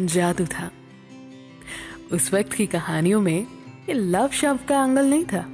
जादू 0.00 0.46
था। 0.46 0.70
उस 2.12 2.34
वक्त 2.34 2.52
की 2.52 2.66
कहानियों 2.66 3.20
में 3.20 3.46
ये 3.88 3.92
लव 3.92 4.28
शब्द 4.28 4.60
का 4.68 4.84
एंगल 4.84 5.06
नहीं 5.06 5.24
था, 5.24 5.46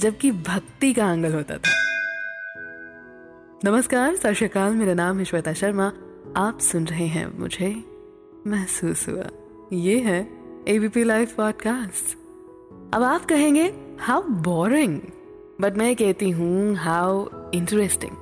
जबकि 0.00 0.30
भक्ति 0.30 0.92
का 0.92 1.12
एंगल 1.12 1.34
होता 1.34 1.56
था। 1.56 1.70
नमस्कार, 3.64 4.16
सत 4.16 4.56
मेरा 4.56 4.94
नाम 4.94 5.18
है 5.18 5.24
श्वेता 5.24 5.52
शर्मा। 5.52 5.92
आप 6.36 6.58
सुन 6.60 6.86
रहे 6.86 7.06
हैं 7.06 7.38
मुझे 7.38 7.84
महसूस 8.46 9.08
हुआ। 9.08 9.28
ये 9.72 10.00
है 10.00 10.28
एबीपी 10.68 11.04
लाइव 11.04 11.28
पॉडकास्ट 11.36 12.18
अब 12.94 13.02
आप 13.02 13.24
कहेंगे 13.24 13.85
हाउ 14.00 14.22
बोरिंग 14.22 15.00
बट 15.60 15.76
मैं 15.76 15.96
कहती 15.96 16.30
हूँ 16.30 16.74
हाउ 16.74 17.28
इंटरेस्टिंग 17.54 18.12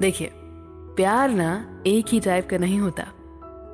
देखिए, 0.00 0.30
प्यार 0.96 1.30
ना 1.30 1.82
एक 1.86 2.06
ही 2.08 2.20
टाइप 2.20 2.48
का 2.48 2.58
नहीं 2.58 2.80
होता. 2.80 3.06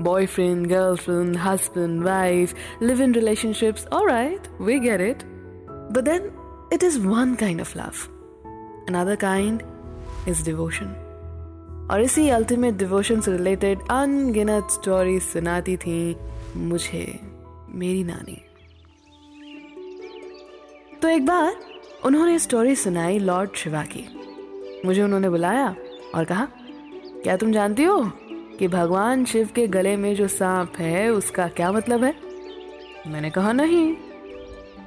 Boyfriend 0.01 0.67
girlfriend 0.67 1.37
husband 1.37 2.03
wife 2.03 2.55
live 2.83 3.03
in 3.03 3.15
relationships 3.15 3.87
alright 3.87 4.49
we 4.61 4.79
get 4.79 5.01
it 5.01 5.25
but 5.93 6.05
then 6.05 6.31
it 6.73 6.83
is 6.83 7.07
one 7.07 7.35
kind 7.35 7.61
of 7.61 7.79
love 7.79 7.93
another 8.91 9.17
kind 9.17 9.61
is 10.27 10.45
devotion. 10.49 10.87
और 11.91 12.01
इसी 12.01 12.29
अल्टीमेट 12.29 12.75
डिवोशन 12.75 13.21
से 13.21 13.33
रिलेटेड 13.33 13.79
अनगिनत 13.91 14.69
स्टोरी 14.71 15.21
सुनाती 15.21 15.77
थी 15.77 16.17
मुझे, 16.57 17.21
मेरी 17.69 18.05
नानी. 18.05 18.54
तो 21.05 21.09
एक 21.09 21.25
बार 21.27 21.57
उन्होंने 22.05 22.39
स्टोरी 22.39 22.75
सुनाई 22.77 23.19
लॉर्ड 23.19 23.57
शिवा 23.57 23.83
की। 23.83 24.05
मुझे 24.85 25.03
उन्होंने 25.03 25.29
बुलाया 25.29 25.67
और 26.15 26.25
कहा, 26.25 26.47
क्या 27.23 27.37
तुम 27.37 27.53
जानती 27.53 27.85
हो 27.85 27.99
कि 28.59 28.69
भगवान 28.69 29.25
शिव 29.25 29.49
के 29.55 29.67
गले 29.67 29.97
में 29.97 30.15
जो 30.15 30.29
सांप 30.29 30.77
है, 30.77 31.09
उसका 31.11 31.49
क्या 31.49 31.73
मतलब 31.73 32.05
है? 32.05 32.15
मैंने 33.07 33.31
कहा, 33.31 33.53
नहीं। 33.53 33.95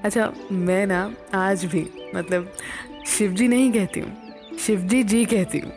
अच्छा 0.03 0.31
मैं 0.51 0.87
ना 0.87 1.13
आज 1.33 1.65
भी 1.65 1.85
मतलब 2.15 2.51
शिव 3.07 3.31
जी 3.31 3.47
नहीं 3.47 3.71
कहती 3.71 3.99
हूँ 3.99 4.57
शिव 4.59 4.79
जी 4.79 5.03
जी 5.03 5.23
कहती 5.25 5.59
हूँ। 5.59 5.71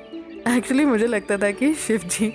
एक्चुअली 0.57 0.85
मुझे 0.85 1.07
लगता 1.07 1.37
था 1.37 1.51
कि 1.51 1.75
शिव 1.75 2.09
जी 2.11 2.33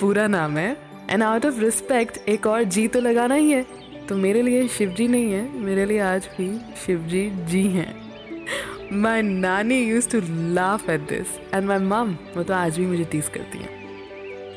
पूरा 0.00 0.26
नाम 0.26 0.56
है। 0.58 0.76
एंड 1.10 1.22
आउट 1.22 1.46
ऑफ़ 1.46 1.60
रिस्पेक्ट 1.60 2.28
एक 2.28 2.46
और 2.46 2.62
जी 2.62 2.88
तो 2.88 3.00
लगाना 3.00 3.34
ही 3.34 3.50
है। 3.50 3.66
तो 4.10 4.16
मेरे 4.16 4.42
लिए 4.42 4.68
शिव 4.68 4.88
जी 4.88 5.08
नहीं 5.08 5.32
है 5.32 5.58
मेरे 5.58 5.84
लिए 5.84 5.98
आज 5.98 6.28
भी 6.38 6.58
शिव 6.86 6.98
जी 6.98 7.30
जी 7.30 7.62
हैं। 7.62 8.12
My 8.92 9.22
nani 9.22 9.84
use 9.84 10.10
to 10.10 10.20
laugh 10.54 10.90
at 10.90 11.00
this 11.00 11.54
and 11.54 11.66
my 11.66 11.78
mom 11.78 12.16
वो 12.36 12.42
तो 12.42 12.54
आज 12.54 12.78
भी 12.78 12.86
मुझे 12.86 13.04
तीस 13.04 13.28
करती 13.28 13.58
हैं। 13.58 13.70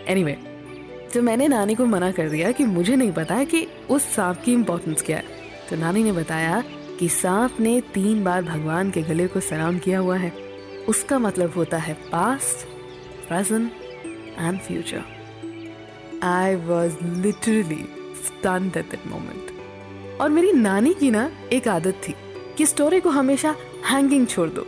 एनी 0.06 0.24
anyway, 0.24 1.14
तो 1.14 1.22
मैंने 1.22 1.48
नानी 1.48 1.76
को 1.76 1.86
मना 1.86 2.12
कर 2.12 2.30
दिया 2.30 2.52
कि 2.52 2.66
मुझे 2.66 2.96
नहीं 2.96 3.12
पता 3.12 3.44
कि 3.44 3.68
उस 3.90 4.16
सांप 4.16 4.42
की 4.46 4.54
इम्पोर्टेंस 4.54 5.02
क्या 5.02 5.18
है। 5.18 5.24
तो 5.70 5.76
नानी 5.76 6.04
ने 6.04 6.12
बताया 6.12 6.64
कि 7.00 7.10
सांप 7.10 7.60
ने 7.60 7.82
तीन 7.82 8.24
बार 8.24 8.44
भगवान 8.44 8.92
के 8.92 9.02
गले 9.02 9.28
को 9.28 9.40
सलाम 9.40 9.80
किया 9.80 10.00
हुआ 10.00 10.18
है। 10.18 10.34
उसका 10.88 11.20
मतलब 11.20 11.54
होता 11.56 11.78
है 11.78 11.94
past 11.94 12.68
present 13.28 13.72
and 14.40 14.60
future 14.60 15.04
I 16.24 16.56
was 16.56 16.94
literally 17.04 18.03
stunned 18.44 18.78
at 18.78 18.92
that 18.92 19.08
moment. 19.08 19.52
और 20.22 20.30
मेरी 20.30 20.52
नानी 20.52 20.94
की 20.94 21.12
ना 21.12 21.32
एक 21.54 21.68
आदत 21.68 22.02
थी 22.08 22.16
कि 22.58 22.66
स्टोरी 22.66 23.00
को 23.00 23.10
हमेशा 23.10 23.56
हैंगिंग 23.86 24.28
छोड़ 24.28 24.50
दो। 24.50 24.66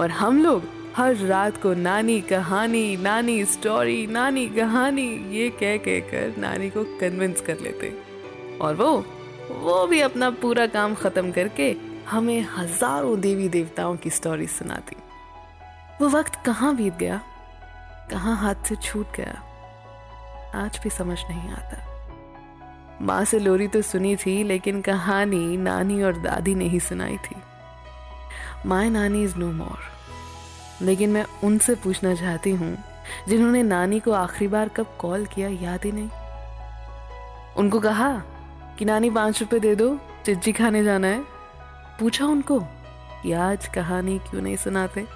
और 0.00 0.10
हम 0.10 0.42
लोग 0.42 0.62
हर 0.96 1.14
रात 1.16 1.62
को 1.62 1.74
नानी 1.74 2.20
कहानी, 2.20 2.96
नानी 2.96 3.44
स्टोरी 3.44 4.06
नानी 4.06 4.48
कहानी, 4.48 5.36
ये 5.36 5.50
कह 5.50 5.76
कह 5.76 6.00
कर 6.00 6.34
नानी 6.38 6.70
को 6.70 6.84
कन्विंस 6.84 7.40
कर 7.40 7.60
लेते। 7.60 7.98
और 8.60 8.74
वो 8.74 9.04
वो 9.50 9.86
भी 9.86 10.00
अपना 10.00 10.30
पूरा 10.30 10.66
काम 10.66 10.94
खत्म 10.94 11.32
करके 11.32 11.76
हमें 12.08 12.46
हज़ारों 12.56 13.20
देवी 13.20 13.48
देवताओं 13.48 13.96
की 13.96 14.10
स्टोरी 14.10 14.46
सुनाती। 14.46 14.96
वो 16.00 16.08
वक्त 16.08 16.44
कहाँ 16.46 16.76
बीत 16.76 16.94
गया? 16.94 17.20
कहाँ 18.10 18.36
हाथ 18.36 18.54
से 18.68 18.76
छूट 18.76 19.06
गया? 19.16 19.42
आज 20.54 20.80
भी 20.82 20.90
समझ 20.90 21.18
नहीं 21.30 21.50
आता। 21.50 21.93
माँ 23.02 23.24
से 23.24 23.38
लोरी 23.38 23.68
तो 23.68 23.82
सुनी 23.82 24.16
थी, 24.16 24.44
लेकिन 24.44 24.80
कहानी 24.80 25.56
नानी 25.56 26.02
और 26.02 26.16
दादी 26.16 26.54
ने 26.54 26.64
ही 26.64 26.80
सुनाई 26.80 27.16
थी। 27.16 27.36
माई 28.66 28.90
नानी 28.90 29.24
इज़ 29.24 29.36
नो 29.36 29.52
मोर 29.52 29.78
लेकिन 30.82 31.10
मैं 31.10 31.26
उनसे 31.44 31.74
पूछना 31.74 32.14
चाहती 32.14 32.50
हूँ, 32.50 32.78
जिन्होंने 33.28 33.62
नानी 33.62 34.00
को 34.00 34.12
आखिरी 34.12 34.48
बार 34.48 34.68
कब 34.68 34.86
कॉल 34.98 35.26
किया 35.26 35.48
याद 35.48 35.84
ही 35.84 35.92
नहीं। 35.92 36.10
उनको 37.56 37.80
कहा 37.80 38.22
कि, 38.78 38.84
नानी, 38.84 39.10
पाँच 39.10 39.40
रुपए 39.40 39.58
दे 39.58 39.74
दो, 39.74 39.98
चिज्जी 40.26 40.52
खाने 40.52 40.84
जाना 40.84 41.06
है। 41.06 41.24
पूछा 42.00 42.26
उनको 42.26 42.60
कि, 43.22 43.32
आज 43.32 43.66
कहानी 43.66 44.18
क्यों 44.18 44.42
नहीं 44.42 44.56
सुनाते? 44.56 45.06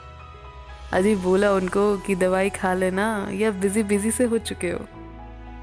अजीब 0.92 1.22
बोला 1.22 1.52
उनको 1.52 1.96
कि, 1.96 2.14
दवाई 2.14 2.50
खा 2.50 2.74
लेना, 2.74 3.28
या 3.32 3.50
बिज़ी 3.50 3.82
बिज़ी 3.82 4.10
से 4.10 4.24
हो 4.24 4.38
चुके 4.38 4.70
हो। 4.70 4.80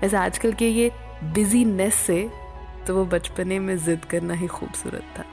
ऐसे 0.04 0.18
आजकल 0.18 0.54
के 0.54 0.70
ये 0.70 0.92
बिजीनेस 1.24 1.96
से 1.96 2.32
तो 2.88 2.96
वो 2.96 3.06
बचपने 3.06 3.60
में 3.60 3.78
जिद 3.78 4.06
करना 4.06 4.34
ही 4.34 4.48
खूबसूरत 4.48 5.04
था। 5.20 5.26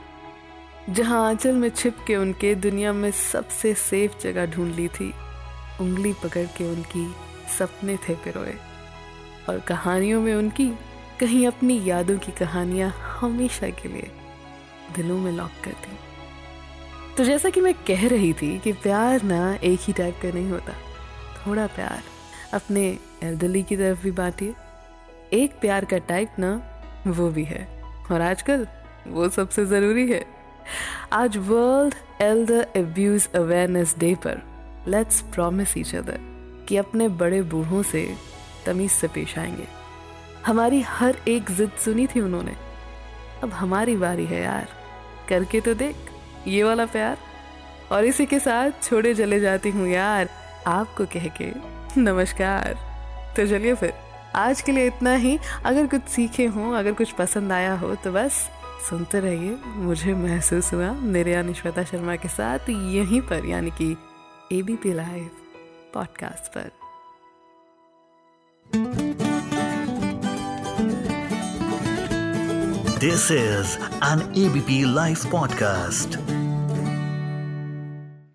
जहाँ 0.89 1.27
आंचल 1.27 1.55
में 1.55 1.69
छिप 1.69 1.97
के 2.07 2.15
उनके 2.15 2.55
दुनिया 2.55 2.93
में 2.93 3.11
सबसे 3.11 3.73
सेफ़ 3.73 4.17
जगह 4.21 4.45
ढूंढ 4.45 4.75
ली 4.75 4.87
थी, 4.87 5.13
उंगली 5.81 6.13
पकड़ 6.13 6.45
के 6.45 6.63
उनकी 6.63 7.15
सपने 7.59 7.97
थे 7.97 8.15
पिरोए। 8.15 8.55
और 9.49 9.59
कहानियों 9.59 10.21
में 10.21 10.33
उनकी, 10.35 10.69
कहीं 11.19 11.47
अपनी 11.47 11.79
यादों 11.85 12.17
की 12.17 12.31
कहानियाँ 12.31 12.89
हमेशा 13.19 13.69
के 13.69 13.89
लिए 13.89 14.11
दिलों 14.95 15.17
में 15.17 15.31
लॉक 15.31 15.51
कर 15.63 15.71
दी। 15.71 15.97
तो 17.17 17.23
जैसा 17.23 17.49
कि 17.49 17.61
मैं 17.61 17.73
कह 17.73 18.07
रही 18.07 18.33
थी 18.33 18.59
कि 18.59 18.73
प्यार 18.73 19.23
ना 19.23 19.55
एक 19.55 19.79
ही 19.81 19.93
टाइप 19.93 20.19
का 20.21 20.29
नहीं 20.29 20.49
होता, 20.49 20.73
थोड़ा 21.47 21.67
प्यार 21.67 22.03
अपने 22.53 22.99
एल्डरली 23.23 23.63
की 23.63 23.77
तरफ़ 23.77 24.03
भी 24.03 24.11
बांटिए। 24.11 24.53
एक 25.33 25.59
प्यार 25.59 25.85
का 25.85 25.97
टाइप 25.97 26.31
ना, 26.39 26.81
वो 27.07 27.29
भी 27.29 27.43
है। 27.43 27.83
और 28.11 28.21
आजकल 28.21 28.67
वो 29.07 29.29
सबसे 29.29 29.65
ज़रूरी 29.65 30.11
है। 30.11 30.25
आज 31.13 31.37
World 31.37 31.95
Elder 32.21 32.67
Abuse 32.75 33.29
Awareness 33.35 33.95
Day 33.97 34.15
पर 34.15 34.41
लेट्स 34.87 35.21
प्रॉमिस 35.21 35.77
ईच 35.77 35.95
अदर 35.95 36.19
कि 36.69 36.77
अपने 36.77 37.07
बड़े 37.07 37.41
बूढ़ों 37.41 37.83
से 37.83 38.15
तमीज 38.65 38.91
से 38.91 39.07
पेश 39.07 39.39
आएँगे। 39.39 39.67
हमारी 40.45 40.81
हर 40.81 41.15
एक 41.27 41.51
जिद 41.51 41.71
सुनी 41.71 42.07
थी 42.07 42.21
उन्होंने। 42.21 42.53
अब 43.43 43.49
हमारी 43.49 43.95
बारी 43.95 44.25
है 44.25 44.41
यार, 44.41 44.67
करके 45.29 45.61
तो 45.61 45.73
देख, 45.73 45.95
ये 46.47 46.63
वाला 46.63 46.85
प्यार। 46.85 47.17
और 47.91 48.05
इसी 48.05 48.25
के 48.25 48.39
साथ 48.39 48.71
छोड़े 48.83 49.15
चले 49.15 49.39
जाती 49.39 49.69
हूँ 49.69 49.87
यार, 49.87 50.29
आपको 50.67 51.05
कह 51.05 51.27
के। 51.27 51.51
नमस्कार। 52.01 52.77
तो 53.37 53.47
चलिए 53.47 53.75
फिर। 53.75 54.02
आज 54.35 54.61
के 54.61 54.71
लिए 54.71 54.87
इतना 54.87 55.15
ही। 55.15 55.39
अगर 55.65 55.87
कुछ 55.87 56.01
सीखे 56.01 56.45
हो, 56.45 56.71
अगर 56.71 56.93
कुछ 56.93 57.11
पसंद 57.11 57.51
आया 57.51 57.73
हो 57.73 57.95
तो 57.95 58.11
बस 58.11 58.49
सुनते 58.89 59.19
रहिए। 59.19 59.57
मुझे 59.65 60.13
महसूस 60.13 60.73
हुआ 60.73 60.91
मेरे 60.91 61.33
यानी 61.33 61.53
श्वेता 61.53 61.83
शर्मा 61.83 62.15
के 62.15 62.27
साथ 62.27 62.69
यहीं 62.69 63.21
पर, 63.21 63.45
यानी 63.45 63.71
कि 63.71 63.97
A 64.51 64.61
B 64.61 64.75
P 64.75 64.93
live 64.93 65.29
podcast 65.93 66.51
पर। 66.57 66.71
This 72.99 73.31
is 73.31 73.77
an 74.03 74.33
ABP 74.37 74.93
live 74.93 75.15
podcast. 75.15 76.22